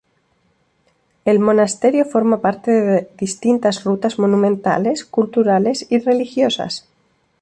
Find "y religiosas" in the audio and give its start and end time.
5.91-6.89